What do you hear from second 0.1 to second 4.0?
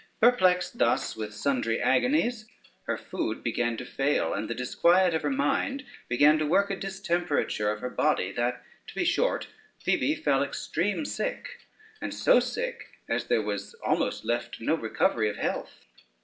]Perplexed thus with sundry agonies, her food began to